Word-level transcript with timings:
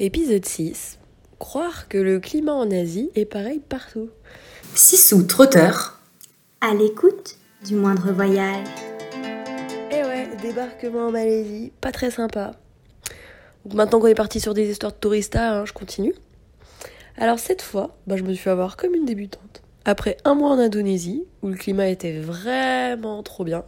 Épisode 0.00 0.44
6. 0.44 0.98
Croire 1.38 1.86
que 1.86 1.98
le 1.98 2.18
climat 2.18 2.54
en 2.54 2.68
Asie 2.72 3.12
est 3.14 3.26
pareil 3.26 3.60
partout. 3.60 4.10
Sissou 4.74 5.22
trotteur. 5.22 6.00
À 6.60 6.74
l'écoute 6.74 7.36
du 7.64 7.76
moindre 7.76 8.10
voyage. 8.10 8.66
Eh 9.92 10.02
ouais, 10.02 10.30
débarquement 10.42 11.06
en 11.06 11.10
Malaisie, 11.12 11.70
pas 11.80 11.92
très 11.92 12.10
sympa. 12.10 12.56
Donc 13.64 13.74
maintenant 13.74 14.00
qu'on 14.00 14.08
est 14.08 14.16
parti 14.16 14.40
sur 14.40 14.52
des 14.52 14.68
histoires 14.68 14.90
de 14.90 14.98
touristas, 14.98 15.60
hein, 15.60 15.64
je 15.64 15.72
continue. 15.72 16.14
Alors 17.16 17.38
cette 17.38 17.62
fois, 17.62 17.96
bah, 18.08 18.16
je 18.16 18.24
me 18.24 18.30
suis 18.30 18.42
fait 18.42 18.50
avoir 18.50 18.76
comme 18.76 18.96
une 18.96 19.04
débutante. 19.04 19.62
Après 19.84 20.16
un 20.24 20.34
mois 20.34 20.50
en 20.50 20.58
Indonésie, 20.58 21.22
où 21.42 21.48
le 21.50 21.54
climat 21.54 21.86
était 21.86 22.18
vraiment 22.18 23.22
trop 23.22 23.44
bien, 23.44 23.62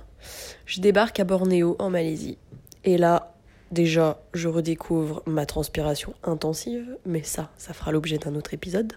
je 0.64 0.80
débarque 0.80 1.20
à 1.20 1.24
Bornéo 1.24 1.76
en 1.78 1.88
Malaisie. 1.88 2.36
Et 2.82 2.98
là, 2.98 3.35
déjà, 3.70 4.20
je 4.34 4.48
redécouvre 4.48 5.22
ma 5.26 5.46
transpiration 5.46 6.14
intensive, 6.22 6.96
mais 7.04 7.22
ça, 7.22 7.50
ça 7.56 7.72
fera 7.72 7.92
l'objet 7.92 8.18
d'un 8.18 8.34
autre 8.34 8.54
épisode. 8.54 8.92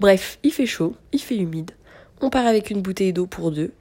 Bref, 0.00 0.38
il 0.42 0.52
fait 0.52 0.66
chaud, 0.66 0.94
il 1.12 1.20
fait 1.20 1.36
humide. 1.36 1.72
On 2.20 2.30
part 2.30 2.46
avec 2.46 2.70
une 2.70 2.82
bouteille 2.82 3.12
d'eau 3.12 3.26
pour 3.26 3.50
deux. 3.50 3.72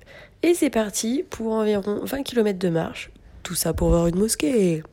Et 0.43 0.53
c'est 0.53 0.69
parti 0.69 1.23
pour 1.29 1.53
environ 1.53 2.01
20 2.03 2.23
km 2.23 2.59
de 2.59 2.69
marche. 2.69 3.11
Tout 3.43 3.55
ça 3.55 3.73
pour 3.73 3.89
voir 3.89 4.07
une 4.07 4.17
mosquée. 4.17 4.83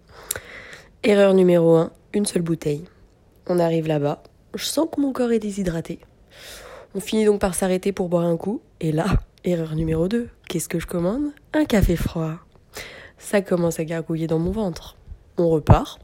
Erreur 1.02 1.34
numéro 1.34 1.77
1, 1.77 1.91
une 2.14 2.25
seule 2.25 2.42
bouteille. 2.42 2.84
On 3.47 3.59
arrive 3.59 3.86
là-bas. 3.86 4.22
Je 4.55 4.64
sens 4.64 4.88
que 4.91 5.00
mon 5.00 5.12
corps 5.12 5.33
est 5.33 5.38
déshydraté. 5.38 5.98
On 6.95 7.00
finit 7.00 7.25
donc 7.25 7.41
par 7.41 7.55
s'arrêter 7.55 7.92
pour 7.92 8.09
boire 8.09 8.25
un 8.25 8.36
coup. 8.36 8.62
Et 8.80 8.92
là, 8.92 9.06
erreur 9.45 9.75
numéro 9.75 10.09
2, 10.09 10.28
qu'est-ce 10.48 10.69
que 10.69 10.78
je 10.78 10.86
commande? 10.86 11.33
Un 11.52 11.64
café 11.64 11.97
froid. 11.97 12.36
Ça 13.19 13.42
commence 13.42 13.80
à 13.80 13.84
gargouiller 13.84 14.27
dans 14.27 14.38
mon 14.38 14.52
ventre. 14.52 14.97
On 15.37 15.48
repart. 15.48 16.01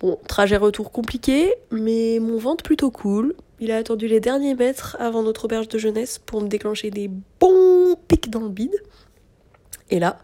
Bon, 0.00 0.18
trajet 0.28 0.56
retour 0.56 0.90
compliqué, 0.92 1.52
mais 1.70 2.18
mon 2.20 2.38
ventre 2.38 2.64
plutôt 2.64 2.90
cool. 2.90 3.34
Il 3.60 3.70
a 3.70 3.76
attendu 3.76 4.08
les 4.08 4.20
derniers 4.20 4.54
mètres 4.54 4.96
avant 4.98 5.22
notre 5.22 5.44
auberge 5.44 5.68
de 5.68 5.78
jeunesse 5.78 6.18
pour 6.18 6.40
me 6.40 6.48
déclencher 6.48 6.90
des 6.90 7.08
bons 7.40 7.96
pics 8.08 8.30
dans 8.30 8.40
le 8.40 8.48
bide. 8.48 8.74
Et 9.90 10.00
là, 10.00 10.18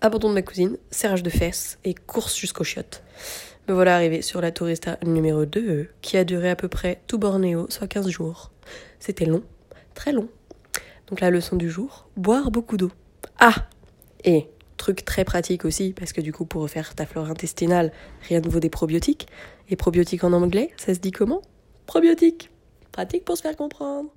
abandon 0.00 0.28
de 0.28 0.34
ma 0.34 0.42
cousine, 0.42 0.76
serrage 0.90 1.22
de 1.22 1.30
fesses 1.30 1.78
et 1.84 1.94
course 1.94 2.36
jusqu'aux 2.36 2.64
chiottes. 2.64 3.02
Me 3.68 3.74
voilà 3.74 3.96
arrivé 3.96 4.20
sur 4.20 4.40
la 4.40 4.52
tourista 4.52 4.98
numéro 5.02 5.46
2, 5.46 5.88
qui 6.02 6.16
a 6.16 6.24
duré 6.24 6.50
à 6.50 6.56
peu 6.56 6.68
près 6.68 7.00
tout 7.06 7.18
Bornéo, 7.18 7.66
soit 7.70 7.88
15 7.88 8.08
jours. 8.08 8.50
C'était 9.00 9.24
long, 9.24 9.42
très 9.94 10.12
long. 10.12 10.28
Donc 11.06 11.20
la 11.20 11.30
leçon 11.30 11.56
du 11.56 11.70
jour, 11.70 12.08
boire 12.16 12.50
beaucoup 12.50 12.76
d'eau. 12.76 12.90
Ah 13.38 13.54
Et 14.24 14.48
truc 14.76 15.04
très 15.04 15.24
pratique 15.24 15.64
aussi, 15.64 15.92
parce 15.92 16.12
que 16.12 16.20
du 16.20 16.32
coup, 16.32 16.44
pour 16.44 16.62
refaire 16.62 16.94
ta 16.94 17.06
flore 17.06 17.30
intestinale, 17.30 17.92
rien 18.28 18.40
ne 18.40 18.48
vaut 18.48 18.60
des 18.60 18.70
probiotiques. 18.70 19.28
Et 19.68 19.76
probiotiques 19.76 20.24
en 20.24 20.32
anglais, 20.32 20.70
ça 20.76 20.94
se 20.94 21.00
dit 21.00 21.10
comment? 21.10 21.42
Probiotiques. 21.86 22.50
Pratique 22.92 23.24
pour 23.24 23.36
se 23.36 23.42
faire 23.42 23.56
comprendre. 23.56 24.10